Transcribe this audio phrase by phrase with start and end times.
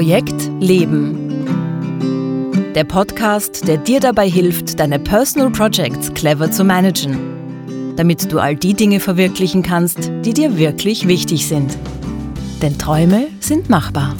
[0.00, 1.44] Projekt Leben.
[2.74, 7.18] Der Podcast, der dir dabei hilft, deine Personal Projects clever zu managen,
[7.96, 11.76] damit du all die Dinge verwirklichen kannst, die dir wirklich wichtig sind.
[12.62, 14.16] Denn Träume sind machbar.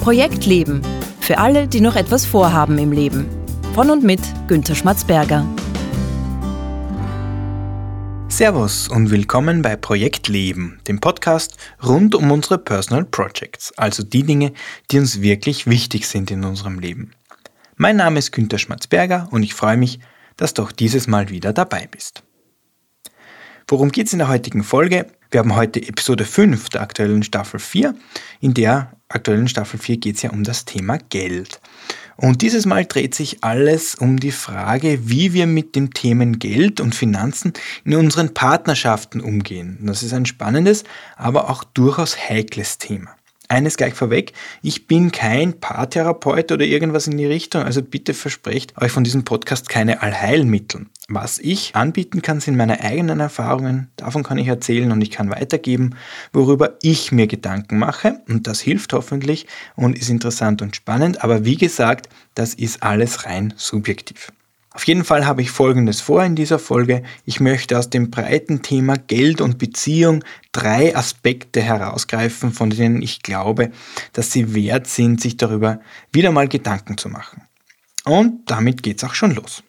[0.00, 0.82] Projekt Leben.
[1.20, 3.26] Für alle, die noch etwas vorhaben im Leben.
[3.72, 5.46] Von und mit Günter Schmatzberger.
[8.36, 14.24] Servus und willkommen bei Projekt Leben, dem Podcast rund um unsere Personal Projects, also die
[14.24, 14.52] Dinge,
[14.90, 17.12] die uns wirklich wichtig sind in unserem Leben.
[17.76, 20.00] Mein Name ist Günter Schmatzberger und ich freue mich,
[20.36, 22.24] dass du auch dieses Mal wieder dabei bist.
[23.68, 25.06] Worum geht es in der heutigen Folge?
[25.30, 27.94] Wir haben heute Episode 5 der aktuellen Staffel 4.
[28.40, 31.58] In der aktuellen Staffel 4 geht es ja um das Thema Geld.
[32.16, 36.80] Und dieses Mal dreht sich alles um die Frage, wie wir mit dem Themen Geld
[36.80, 37.52] und Finanzen
[37.84, 39.78] in unseren Partnerschaften umgehen.
[39.82, 40.84] Das ist ein spannendes,
[41.16, 43.10] aber auch durchaus heikles Thema.
[43.48, 48.76] Eines gleich vorweg, ich bin kein Paartherapeut oder irgendwas in die Richtung, also bitte versprecht
[48.80, 50.86] euch von diesem Podcast keine Allheilmittel.
[51.08, 55.30] Was ich anbieten kann, sind meine eigenen Erfahrungen, davon kann ich erzählen und ich kann
[55.30, 55.94] weitergeben,
[56.32, 61.44] worüber ich mir Gedanken mache und das hilft hoffentlich und ist interessant und spannend, aber
[61.44, 64.32] wie gesagt, das ist alles rein subjektiv.
[64.72, 67.02] Auf jeden Fall habe ich Folgendes vor in dieser Folge.
[67.24, 70.22] Ich möchte aus dem breiten Thema Geld und Beziehung
[70.52, 73.70] drei Aspekte herausgreifen, von denen ich glaube,
[74.12, 75.80] dass sie wert sind, sich darüber
[76.12, 77.42] wieder mal Gedanken zu machen.
[78.04, 79.62] Und damit geht es auch schon los.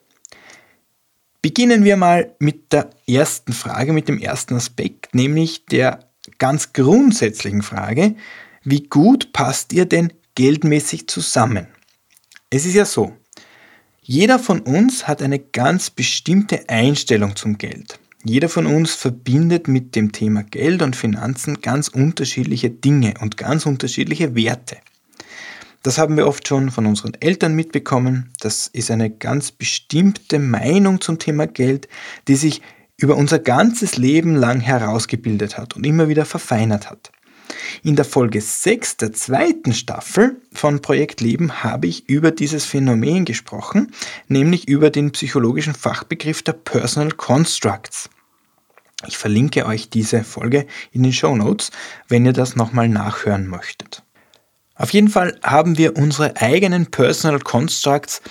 [1.47, 6.01] Beginnen wir mal mit der ersten Frage, mit dem ersten Aspekt, nämlich der
[6.39, 8.15] ganz grundsätzlichen Frage,
[8.65, 11.67] wie gut passt ihr denn geldmäßig zusammen?
[12.49, 13.13] Es ist ja so,
[14.01, 17.97] jeder von uns hat eine ganz bestimmte Einstellung zum Geld.
[18.25, 23.65] Jeder von uns verbindet mit dem Thema Geld und Finanzen ganz unterschiedliche Dinge und ganz
[23.65, 24.79] unterschiedliche Werte.
[25.87, 28.33] Das haben wir oft schon von unseren Eltern mitbekommen.
[28.41, 31.87] Das ist eine ganz bestimmte Meinung zum Thema Geld,
[32.27, 32.61] die sich
[32.97, 37.13] über unser ganzes Leben lang herausgebildet hat und immer wieder verfeinert hat.
[37.83, 43.23] In der Folge 6 der zweiten Staffel von Projekt Leben habe ich über dieses Phänomen
[43.23, 43.93] gesprochen,
[44.27, 48.09] nämlich über den psychologischen Fachbegriff der Personal Constructs.
[49.07, 51.71] Ich verlinke euch diese Folge in den Show Notes,
[52.09, 54.03] wenn ihr das nochmal nachhören möchtet.
[54.77, 58.21] Auf jeden Fall haben wir unsere eigenen Personal Constructs,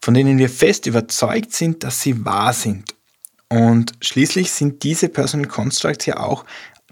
[0.00, 2.94] von denen wir fest überzeugt sind, dass sie wahr sind.
[3.48, 6.44] Und schließlich sind diese Personal Constructs ja auch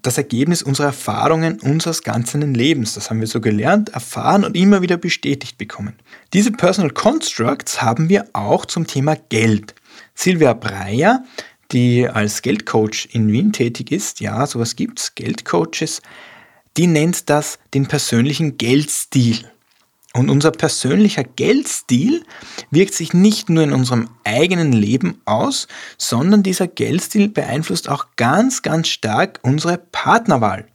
[0.03, 2.95] das Ergebnis unserer Erfahrungen unseres ganzen Lebens.
[2.95, 5.95] Das haben wir so gelernt, erfahren und immer wieder bestätigt bekommen.
[6.33, 9.75] Diese Personal Constructs haben wir auch zum Thema Geld.
[10.15, 11.25] Silvia Breyer,
[11.73, 16.01] die als Geldcoach in Wien tätig ist, ja, sowas gibt's, Geldcoaches,
[16.77, 19.51] die nennt das den persönlichen Geldstil.
[20.13, 22.25] Und unser persönlicher Geldstil
[22.71, 28.63] wirkt sich nicht nur in unserem eigenen Leben aus, sondern dieser Geldstil beeinflusst auch ganz,
[28.63, 30.67] ganz stark unsere Partnerwahl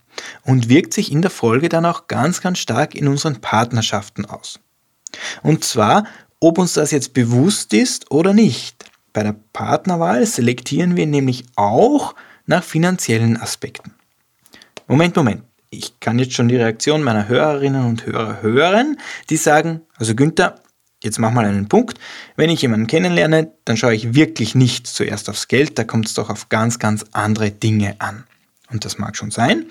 [0.44, 4.58] und wirkt sich in der Folge dann auch ganz, ganz stark in unseren Partnerschaften aus.
[5.42, 6.06] Und zwar,
[6.40, 8.86] ob uns das jetzt bewusst ist oder nicht.
[9.12, 12.14] Bei der Partnerwahl selektieren wir nämlich auch
[12.46, 13.94] nach finanziellen Aspekten.
[14.86, 15.42] Moment, Moment
[15.76, 18.98] ich kann jetzt schon die Reaktion meiner Hörerinnen und Hörer hören,
[19.30, 20.60] die sagen, also Günther,
[21.02, 21.98] jetzt mach mal einen Punkt.
[22.36, 26.14] Wenn ich jemanden kennenlerne, dann schaue ich wirklich nicht zuerst aufs Geld, da kommt es
[26.14, 28.24] doch auf ganz, ganz andere Dinge an.
[28.70, 29.66] Und das mag schon sein,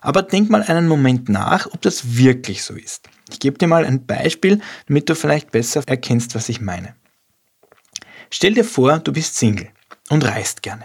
[0.00, 3.08] aber denk mal einen Moment nach, ob das wirklich so ist.
[3.30, 6.94] Ich gebe dir mal ein Beispiel, damit du vielleicht besser erkennst, was ich meine.
[8.30, 9.68] Stell dir vor, du bist Single
[10.08, 10.84] und reist gerne.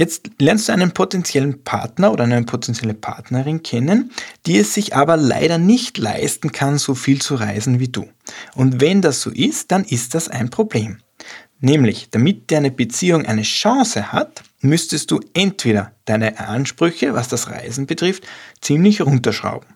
[0.00, 4.12] Jetzt lernst du einen potenziellen Partner oder eine potenzielle Partnerin kennen,
[4.46, 8.08] die es sich aber leider nicht leisten kann, so viel zu reisen wie du.
[8.54, 11.00] Und wenn das so ist, dann ist das ein Problem.
[11.58, 17.84] Nämlich, damit deine Beziehung eine Chance hat, müsstest du entweder deine Ansprüche, was das Reisen
[17.84, 18.26] betrifft,
[18.62, 19.68] ziemlich runterschrauben.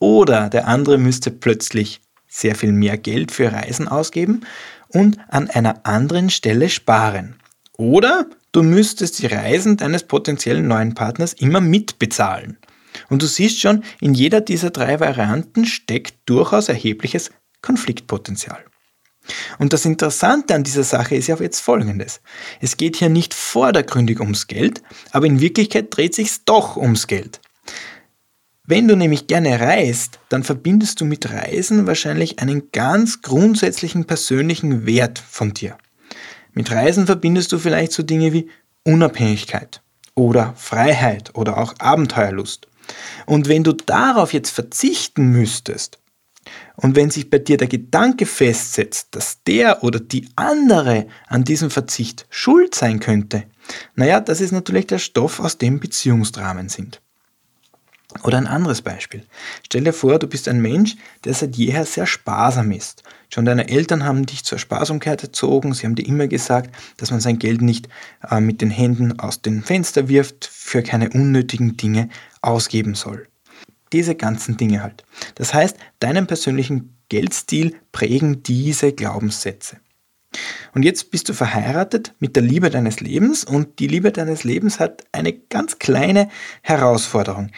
[0.00, 4.40] Oder der andere müsste plötzlich sehr viel mehr Geld für Reisen ausgeben
[4.88, 7.36] und an einer anderen Stelle sparen.
[7.74, 8.26] Oder
[8.56, 12.56] du müsstest die Reisen deines potenziellen neuen Partners immer mitbezahlen.
[13.10, 17.30] Und du siehst schon, in jeder dieser drei Varianten steckt durchaus erhebliches
[17.60, 18.64] Konfliktpotenzial.
[19.58, 22.22] Und das Interessante an dieser Sache ist ja jetzt folgendes.
[22.60, 27.40] Es geht hier nicht vordergründig ums Geld, aber in Wirklichkeit dreht sich's doch ums Geld.
[28.64, 34.86] Wenn du nämlich gerne reist, dann verbindest du mit Reisen wahrscheinlich einen ganz grundsätzlichen persönlichen
[34.86, 35.76] Wert von dir.
[36.56, 38.48] Mit Reisen verbindest du vielleicht so Dinge wie
[38.82, 39.82] Unabhängigkeit
[40.14, 42.66] oder Freiheit oder auch Abenteuerlust.
[43.26, 45.98] Und wenn du darauf jetzt verzichten müsstest,
[46.76, 51.70] und wenn sich bei dir der Gedanke festsetzt, dass der oder die andere an diesem
[51.70, 53.44] Verzicht schuld sein könnte,
[53.94, 57.02] naja, das ist natürlich der Stoff, aus dem Beziehungsdramen sind.
[58.22, 59.24] Oder ein anderes Beispiel.
[59.64, 63.02] Stell dir vor, du bist ein Mensch, der seit jeher sehr sparsam ist.
[63.28, 65.74] Schon deine Eltern haben dich zur Sparsamkeit erzogen.
[65.74, 67.88] Sie haben dir immer gesagt, dass man sein Geld nicht
[68.30, 72.08] äh, mit den Händen aus dem Fenster wirft, für keine unnötigen Dinge
[72.42, 73.28] ausgeben soll.
[73.92, 75.04] Diese ganzen Dinge halt.
[75.36, 79.78] Das heißt, deinen persönlichen Geldstil prägen diese Glaubenssätze.
[80.74, 84.80] Und jetzt bist du verheiratet mit der Liebe deines Lebens und die Liebe deines Lebens
[84.80, 86.28] hat eine ganz kleine
[86.62, 87.50] Herausforderung.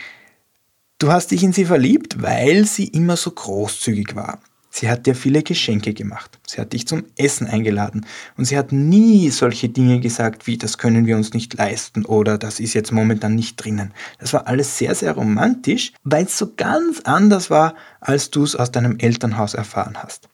[0.99, 4.41] Du hast dich in sie verliebt, weil sie immer so großzügig war.
[4.71, 6.39] Sie hat dir viele Geschenke gemacht.
[6.47, 8.07] Sie hat dich zum Essen eingeladen.
[8.37, 12.39] Und sie hat nie solche Dinge gesagt wie, das können wir uns nicht leisten oder
[12.39, 13.93] das ist jetzt momentan nicht drinnen.
[14.19, 18.57] Das war alles sehr, sehr romantisch, weil es so ganz anders war, als du es
[18.57, 20.29] aus deinem Elternhaus erfahren hast.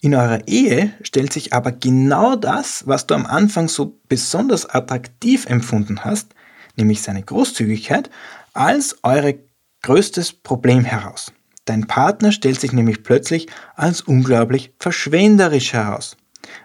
[0.00, 5.46] In eurer Ehe stellt sich aber genau das, was du am Anfang so besonders attraktiv
[5.46, 6.34] empfunden hast,
[6.76, 8.08] nämlich seine Großzügigkeit,
[8.52, 9.38] als eure
[9.82, 11.32] größtes Problem heraus.
[11.68, 16.16] Dein Partner stellt sich nämlich plötzlich als unglaublich verschwenderisch heraus.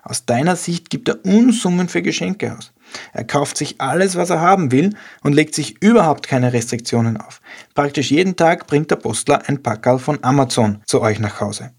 [0.02, 2.72] Aus deiner Sicht gibt er Unsummen für Geschenke aus.
[3.12, 7.42] Er kauft sich alles, was er haben will und legt sich überhaupt keine Restriktionen auf.
[7.74, 11.72] Praktisch jeden Tag bringt der Postler ein Packerl von Amazon zu euch nach Hause.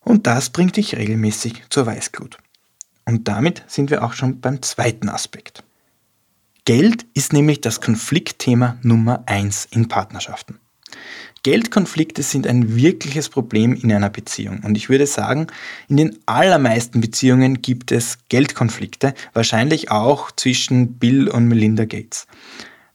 [0.00, 2.38] Und das bringt dich regelmäßig zur Weißglut.
[3.04, 5.62] Und damit sind wir auch schon beim zweiten Aspekt.
[6.64, 10.58] Geld ist nämlich das Konfliktthema Nummer eins in Partnerschaften.
[11.42, 14.60] Geldkonflikte sind ein wirkliches Problem in einer Beziehung.
[14.64, 15.48] Und ich würde sagen,
[15.88, 22.26] in den allermeisten Beziehungen gibt es Geldkonflikte, wahrscheinlich auch zwischen Bill und Melinda Gates.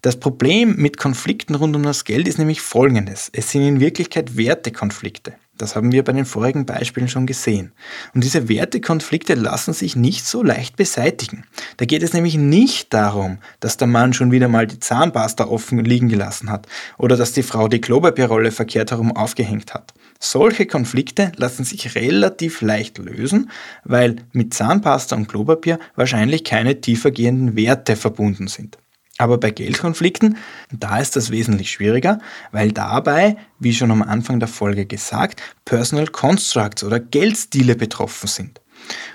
[0.02, 3.30] Das Problem mit Konflikten rund um das Geld ist nämlich folgendes.
[3.34, 5.34] Es sind in Wirklichkeit Wertekonflikte.
[5.58, 7.72] Das haben wir bei den vorigen Beispielen schon gesehen.
[8.14, 11.44] Und diese Wertekonflikte lassen sich nicht so leicht beseitigen.
[11.78, 15.84] Da geht es nämlich nicht darum, dass der Mann schon wieder mal die Zahnpasta offen
[15.84, 16.68] liegen gelassen hat
[16.98, 19.94] oder dass die Frau die Klopapierrolle verkehrt herum aufgehängt hat.
[20.20, 23.52] Solche Konflikte lassen sich relativ leicht lösen,
[23.84, 28.78] weil mit Zahnpasta und Klopapier wahrscheinlich keine tiefergehenden Werte verbunden sind.
[29.18, 30.38] Aber bei Geldkonflikten,
[30.72, 32.20] da ist das wesentlich schwieriger,
[32.52, 38.62] weil dabei, wie schon am Anfang der Folge gesagt, Personal Constructs oder Geldstile betroffen sind.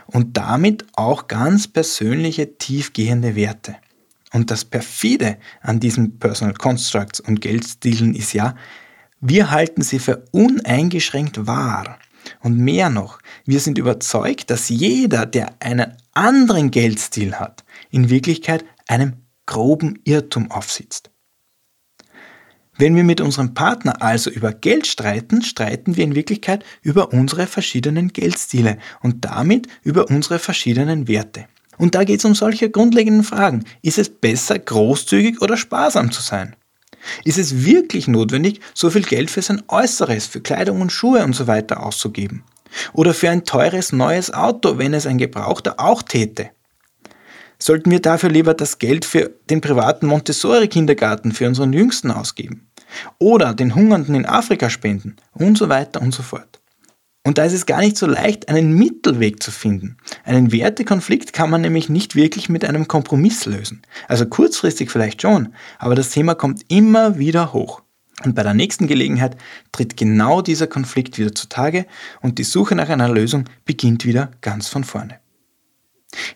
[0.07, 3.77] Und damit auch ganz persönliche, tiefgehende Werte.
[4.33, 8.57] Und das Perfide an diesen Personal Constructs und Geldstilen ist ja,
[9.21, 11.99] wir halten sie für uneingeschränkt wahr.
[12.41, 18.65] Und mehr noch, wir sind überzeugt, dass jeder, der einen anderen Geldstil hat, in Wirklichkeit
[18.89, 21.11] einem groben Irrtum aufsitzt.
[22.79, 27.47] Wenn wir mit unserem Partner also über Geld streiten, streiten wir in Wirklichkeit über unsere
[27.47, 31.47] verschiedenen Geldstile und damit über unsere verschiedenen Werte.
[31.77, 33.65] Und da geht es um solche grundlegenden Fragen.
[33.83, 36.57] Ist es besser, großzügig oder sparsam zu sein?
[37.25, 41.35] Ist es wirklich notwendig, so viel Geld für sein Äußeres, für Kleidung und Schuhe und
[41.35, 42.45] so weiter auszugeben?
[42.93, 46.51] Oder für ein teures neues Auto, wenn es ein Gebrauchter auch täte?
[47.65, 52.69] Sollten wir dafür lieber das Geld für den privaten Montessori-Kindergarten für unseren Jüngsten ausgeben
[53.19, 56.61] oder den Hungernden in Afrika spenden und so weiter und so fort.
[57.25, 59.97] Und da ist es gar nicht so leicht, einen Mittelweg zu finden.
[60.25, 63.83] Einen Wertekonflikt kann man nämlich nicht wirklich mit einem Kompromiss lösen.
[64.09, 67.83] Also kurzfristig vielleicht schon, aber das Thema kommt immer wieder hoch.
[68.25, 69.37] Und bei der nächsten Gelegenheit
[69.71, 71.87] tritt genau dieser Konflikt wieder zutage
[72.21, 75.22] und die Suche nach einer Lösung beginnt wieder ganz von vorne.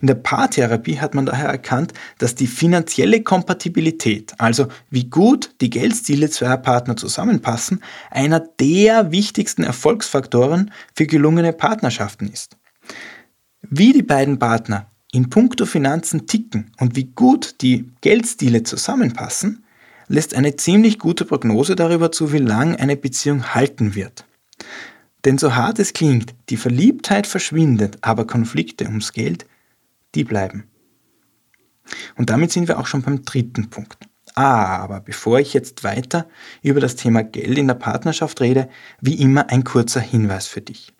[0.00, 5.70] In der Paartherapie hat man daher erkannt, dass die finanzielle Kompatibilität, also wie gut die
[5.70, 12.56] Geldstile zweier Partner zusammenpassen, einer der wichtigsten Erfolgsfaktoren für gelungene Partnerschaften ist.
[13.62, 19.64] Wie die beiden Partner in puncto Finanzen ticken und wie gut die Geldstile zusammenpassen,
[20.08, 24.24] lässt eine ziemlich gute Prognose darüber zu, wie lang eine Beziehung halten wird.
[25.24, 29.46] Denn so hart es klingt, die Verliebtheit verschwindet, aber Konflikte ums Geld
[30.16, 30.64] die bleiben.
[32.16, 34.08] Und damit sind wir auch schon beim dritten Punkt.
[34.34, 36.26] Ah, aber bevor ich jetzt weiter
[36.60, 38.68] über das Thema Geld in der Partnerschaft rede,
[39.00, 40.92] wie immer ein kurzer Hinweis für dich.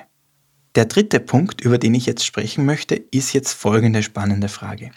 [0.74, 4.90] Der dritte Punkt, über den ich jetzt sprechen möchte, ist jetzt folgende spannende Frage.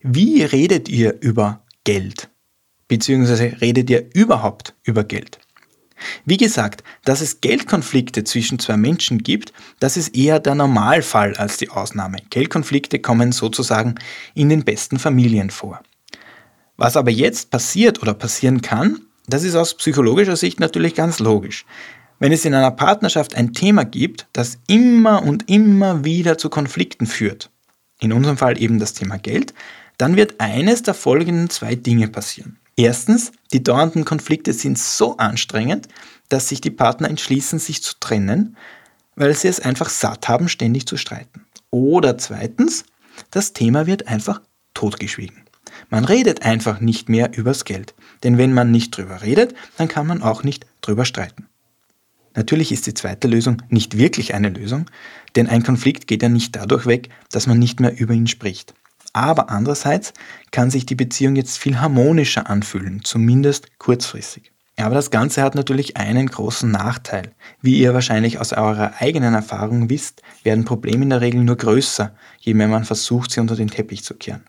[0.00, 2.28] Wie redet ihr über Geld?
[2.88, 5.38] Beziehungsweise redet ihr überhaupt über Geld?
[6.24, 11.56] Wie gesagt, dass es Geldkonflikte zwischen zwei Menschen gibt, das ist eher der Normalfall als
[11.56, 12.18] die Ausnahme.
[12.30, 13.94] Geldkonflikte kommen sozusagen
[14.34, 15.80] in den besten Familien vor.
[16.76, 21.64] Was aber jetzt passiert oder passieren kann, das ist aus psychologischer Sicht natürlich ganz logisch.
[22.18, 27.06] Wenn es in einer Partnerschaft ein Thema gibt, das immer und immer wieder zu Konflikten
[27.06, 27.50] führt,
[28.00, 29.52] in unserem Fall eben das Thema Geld,
[29.98, 32.58] dann wird eines der folgenden zwei Dinge passieren.
[32.76, 35.88] Erstens, die dauernden Konflikte sind so anstrengend,
[36.28, 38.56] dass sich die Partner entschließen, sich zu trennen,
[39.14, 41.46] weil sie es einfach satt haben, ständig zu streiten.
[41.70, 42.84] Oder zweitens,
[43.30, 44.40] das Thema wird einfach
[44.74, 45.42] totgeschwiegen.
[45.90, 47.94] Man redet einfach nicht mehr übers Geld.
[48.22, 51.46] Denn wenn man nicht drüber redet, dann kann man auch nicht drüber streiten.
[52.36, 54.86] Natürlich ist die zweite Lösung nicht wirklich eine Lösung,
[55.34, 58.74] denn ein Konflikt geht ja nicht dadurch weg, dass man nicht mehr über ihn spricht.
[59.14, 60.12] Aber andererseits
[60.50, 64.52] kann sich die Beziehung jetzt viel harmonischer anfühlen, zumindest kurzfristig.
[64.76, 67.32] Aber das Ganze hat natürlich einen großen Nachteil.
[67.62, 72.14] Wie ihr wahrscheinlich aus eurer eigenen Erfahrung wisst, werden Probleme in der Regel nur größer,
[72.40, 74.44] je mehr man versucht, sie unter den Teppich zu kehren.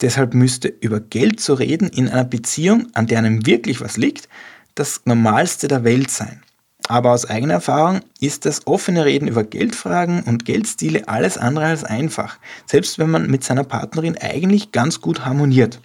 [0.00, 4.30] Deshalb müsste über Geld zu reden in einer Beziehung, an der einem wirklich was liegt,
[4.74, 6.42] das Normalste der Welt sein.
[6.88, 11.84] Aber aus eigener Erfahrung ist das offene Reden über Geldfragen und Geldstile alles andere als
[11.84, 15.80] einfach, selbst wenn man mit seiner Partnerin eigentlich ganz gut harmoniert.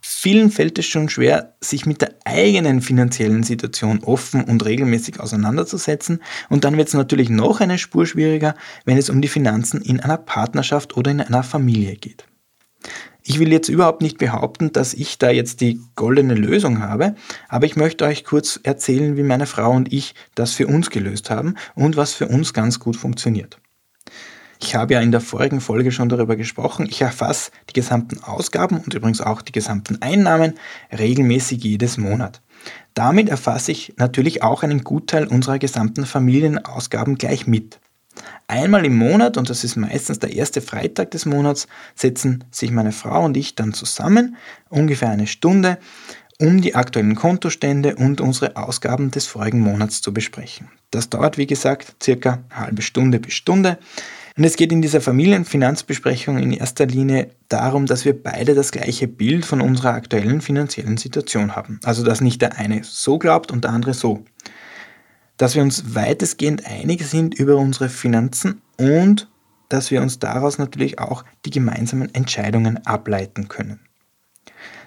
[0.00, 6.22] Vielen fällt es schon schwer, sich mit der eigenen finanziellen Situation offen und regelmäßig auseinanderzusetzen
[6.48, 8.54] und dann wird es natürlich noch eine Spur schwieriger,
[8.86, 12.24] wenn es um die Finanzen in einer Partnerschaft oder in einer Familie geht.
[13.30, 17.14] Ich will jetzt überhaupt nicht behaupten, dass ich da jetzt die goldene Lösung habe,
[17.50, 21.28] aber ich möchte euch kurz erzählen, wie meine Frau und ich das für uns gelöst
[21.28, 23.60] haben und was für uns ganz gut funktioniert.
[24.62, 26.86] Ich habe ja in der vorigen Folge schon darüber gesprochen.
[26.88, 30.54] Ich erfasse die gesamten Ausgaben und übrigens auch die gesamten Einnahmen
[30.90, 32.40] regelmäßig jedes Monat.
[32.94, 37.78] Damit erfasse ich natürlich auch einen Gutteil unserer gesamten Familienausgaben gleich mit.
[38.46, 42.92] Einmal im Monat, und das ist meistens der erste Freitag des Monats, setzen sich meine
[42.92, 44.36] Frau und ich dann zusammen,
[44.68, 45.78] ungefähr eine Stunde,
[46.40, 50.68] um die aktuellen Kontostände und unsere Ausgaben des vorigen Monats zu besprechen.
[50.90, 53.78] Das dauert, wie gesagt, circa eine halbe Stunde bis Stunde.
[54.36, 59.08] Und es geht in dieser Familienfinanzbesprechung in erster Linie darum, dass wir beide das gleiche
[59.08, 61.80] Bild von unserer aktuellen finanziellen Situation haben.
[61.82, 64.22] Also dass nicht der eine so glaubt und der andere so
[65.38, 69.28] dass wir uns weitestgehend einig sind über unsere Finanzen und
[69.68, 73.80] dass wir uns daraus natürlich auch die gemeinsamen Entscheidungen ableiten können.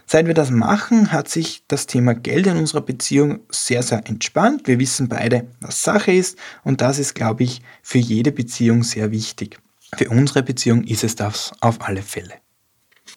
[0.05, 4.67] Seit wir das machen, hat sich das Thema Geld in unserer Beziehung sehr, sehr entspannt.
[4.67, 9.11] Wir wissen beide, was Sache ist und das ist, glaube ich, für jede Beziehung sehr
[9.11, 9.57] wichtig.
[9.95, 12.40] Für unsere Beziehung ist es das auf alle Fälle.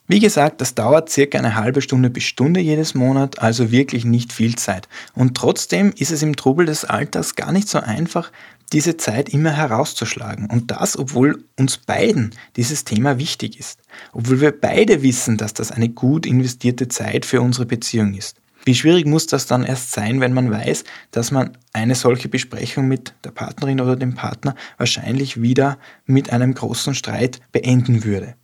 [0.06, 4.34] Wie gesagt, das dauert circa eine halbe Stunde bis Stunde jedes Monat, also wirklich nicht
[4.34, 4.86] viel Zeit.
[5.14, 8.30] Und trotzdem ist es im Trubel des Alters gar nicht so einfach,
[8.74, 10.50] diese Zeit immer herauszuschlagen.
[10.50, 13.80] Und das, obwohl uns beiden dieses Thema wichtig ist.
[14.12, 18.36] Obwohl wir beide wissen, dass das eine gut investierte Zeit für unsere Beziehung ist.
[18.66, 22.88] Wie schwierig muss das dann erst sein, wenn man weiß, dass man eine solche Besprechung
[22.88, 28.34] mit der Partnerin oder dem Partner wahrscheinlich wieder mit einem großen Streit beenden würde.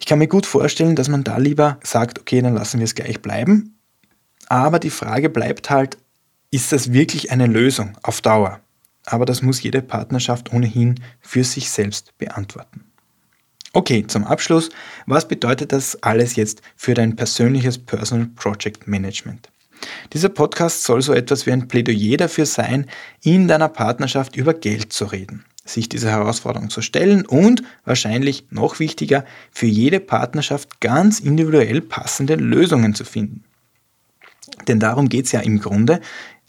[0.00, 2.94] Ich kann mir gut vorstellen, dass man da lieber sagt, okay, dann lassen wir es
[2.94, 3.78] gleich bleiben.
[4.48, 5.98] Aber die Frage bleibt halt,
[6.50, 8.60] ist das wirklich eine Lösung auf Dauer?
[9.04, 12.84] Aber das muss jede Partnerschaft ohnehin für sich selbst beantworten.
[13.72, 14.70] Okay, zum Abschluss,
[15.06, 19.50] was bedeutet das alles jetzt für dein persönliches Personal Project Management?
[20.12, 22.86] Dieser Podcast soll so etwas wie ein Plädoyer dafür sein,
[23.22, 28.78] in deiner Partnerschaft über Geld zu reden sich dieser Herausforderung zu stellen und wahrscheinlich noch
[28.78, 33.44] wichtiger, für jede Partnerschaft ganz individuell passende Lösungen zu finden.
[34.68, 36.00] Denn darum geht es ja im Grunde,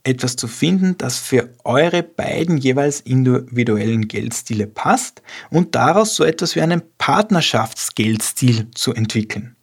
[0.04, 6.56] etwas zu finden, das für eure beiden jeweils individuellen Geldstile passt und daraus so etwas
[6.56, 9.56] wie einen Partnerschaftsgeldstil zu entwickeln.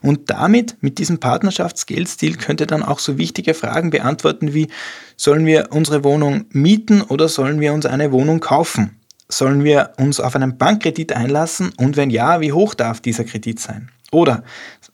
[0.00, 4.68] Und damit, mit diesem Partnerschaftsgeldstil, könnt ihr dann auch so wichtige Fragen beantworten wie,
[5.16, 8.98] sollen wir unsere Wohnung mieten oder sollen wir uns eine Wohnung kaufen?
[9.28, 13.60] Sollen wir uns auf einen Bankkredit einlassen und wenn ja, wie hoch darf dieser Kredit
[13.60, 13.90] sein?
[14.10, 14.44] Oder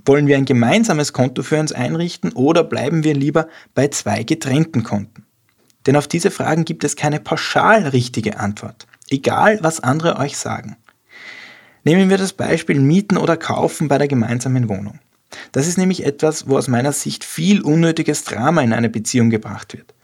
[0.04, 4.84] wollen wir ein gemeinsames Konto für uns einrichten oder bleiben wir lieber bei zwei getrennten
[4.84, 5.26] Konten?
[5.86, 10.76] Denn auf diese Fragen gibt es keine pauschal richtige Antwort, egal was andere euch sagen.
[11.84, 14.98] Nehmen wir das Beispiel Mieten oder Kaufen bei der gemeinsamen Wohnung.
[15.52, 19.74] Das ist nämlich etwas, wo aus meiner Sicht viel unnötiges Drama in eine Beziehung gebracht
[19.74, 19.94] wird.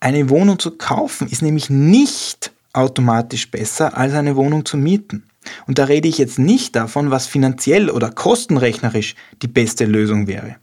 [0.00, 5.24] Eine Wohnung zu kaufen ist nämlich nicht automatisch besser als eine Wohnung zu mieten.
[5.66, 10.56] Und da rede ich jetzt nicht davon, was finanziell oder kostenrechnerisch die beste Lösung wäre.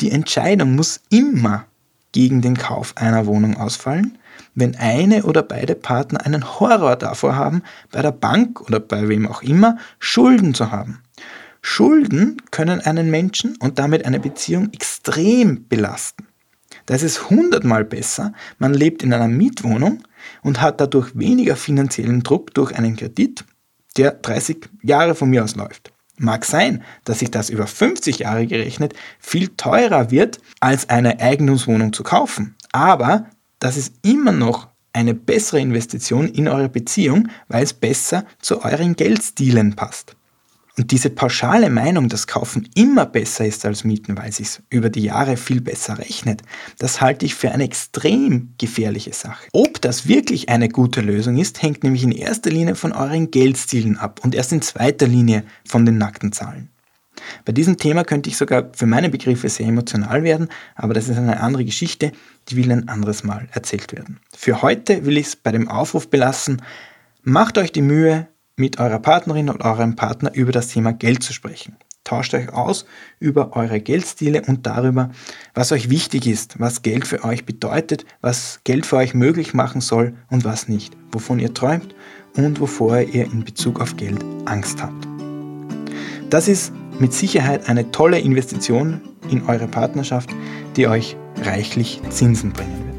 [0.00, 1.66] Die Entscheidung muss immer
[2.12, 4.18] gegen den Kauf einer Wohnung ausfallen,
[4.54, 9.26] wenn eine oder beide Partner einen Horror davor haben, bei der Bank oder bei wem
[9.26, 11.02] auch immer Schulden zu haben.
[11.62, 16.26] Schulden können einen Menschen und damit eine Beziehung extrem belasten.
[16.86, 20.02] Da ist es hundertmal besser, man lebt in einer Mietwohnung
[20.42, 23.44] und hat dadurch weniger finanziellen Druck durch einen Kredit,
[23.96, 25.92] der 30 Jahre von mir aus läuft.
[26.16, 31.92] Mag sein, dass sich das über 50 Jahre gerechnet viel teurer wird, als eine Eigentumswohnung
[31.92, 32.56] zu kaufen.
[32.72, 33.26] Aber
[33.60, 38.96] das ist immer noch eine bessere Investition in eure Beziehung, weil es besser zu euren
[38.96, 40.16] Geldstilen passt.
[40.76, 44.88] Und diese pauschale Meinung, dass Kaufen immer besser ist als Mieten, weil es sich über
[44.88, 46.42] die Jahre viel besser rechnet,
[46.78, 49.48] das halte ich für eine extrem gefährliche Sache.
[49.52, 53.98] Ob das wirklich eine gute Lösung ist, hängt nämlich in erster Linie von euren Geldstilen
[53.98, 56.70] ab und erst in zweiter Linie von den nackten Zahlen.
[57.44, 61.16] Bei diesem Thema könnte ich sogar für meine Begriffe sehr emotional werden, aber das ist
[61.16, 62.12] eine andere Geschichte,
[62.48, 64.20] die will ein anderes Mal erzählt werden.
[64.36, 66.62] Für heute will ich es bei dem Aufruf belassen,
[67.22, 68.28] macht euch die Mühe,
[68.60, 71.76] mit eurer Partnerin oder eurem Partner über das Thema Geld zu sprechen.
[72.04, 72.86] Tauscht euch aus
[73.18, 75.10] über eure Geldstile und darüber,
[75.54, 79.80] was euch wichtig ist, was Geld für euch bedeutet, was Geld für euch möglich machen
[79.80, 81.94] soll und was nicht, wovon ihr träumt
[82.36, 85.06] und wovor ihr in Bezug auf Geld Angst habt.
[86.30, 90.30] Das ist mit Sicherheit eine tolle Investition in eure Partnerschaft,
[90.76, 92.90] die euch reichlich Zinsen bringen wird.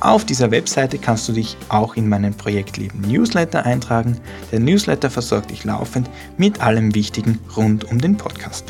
[0.00, 4.16] Auf dieser Webseite kannst du dich auch in meinen Projektleben Newsletter eintragen.
[4.52, 8.64] Der Newsletter versorgt dich laufend mit allem Wichtigen rund um den Podcast.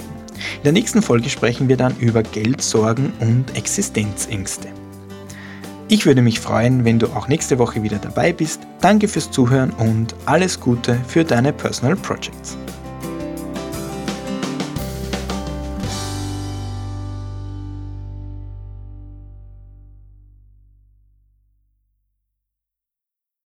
[0.58, 4.68] In der nächsten Folge sprechen wir dann über Geldsorgen und Existenzängste.
[5.88, 8.60] Ich würde mich freuen, wenn du auch nächste Woche wieder dabei bist.
[8.80, 12.56] Danke fürs Zuhören und alles Gute für deine Personal Projects.